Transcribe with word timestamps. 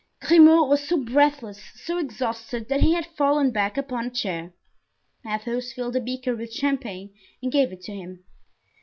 Grimaud 0.19 0.67
was 0.67 0.83
so 0.87 0.97
breathless, 0.97 1.61
so 1.75 1.99
exhausted, 1.99 2.69
that 2.69 2.81
he 2.81 2.93
had 2.95 3.05
fallen 3.05 3.51
back 3.51 3.77
upon 3.77 4.07
a 4.07 4.09
chair. 4.09 4.51
Athos 5.23 5.73
filled 5.73 5.95
a 5.95 6.01
beaker 6.01 6.35
with 6.35 6.51
champagne 6.51 7.13
and 7.43 7.51
gave 7.51 7.71
it 7.71 7.83
to 7.83 7.91
him. 7.93 8.23